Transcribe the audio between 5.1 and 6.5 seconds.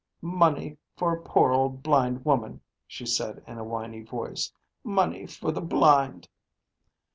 for the blind."